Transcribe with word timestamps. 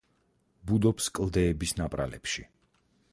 ბუდობს 0.71 1.11
კლდეების 1.19 1.75
ნაპრალებში. 1.83 2.47